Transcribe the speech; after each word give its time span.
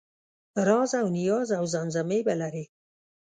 رازاونیازاوزمزمې 0.67 2.19
به 2.27 2.33
لرې 2.41 2.65